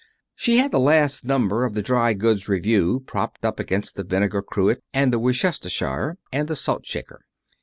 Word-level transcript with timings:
She 0.35 0.57
had 0.57 0.71
the 0.71 0.79
last 0.79 1.23
number 1.25 1.63
of 1.63 1.75
the 1.75 1.83
Dry 1.83 2.13
Goods 2.15 2.49
Review 2.49 3.01
propped 3.05 3.45
up 3.45 3.59
against 3.59 3.95
the 3.95 4.03
vinegar 4.03 4.41
cruet 4.41 4.81
and 4.95 5.13
the 5.13 5.19
Worcestershire, 5.19 6.17
and 6.33 6.47
the 6.47 6.55
salt 6.55 6.87
shaker. 6.87 7.21